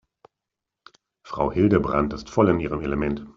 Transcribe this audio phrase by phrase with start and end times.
[1.21, 3.27] Frau Hildebrand ist voll in ihrem Element.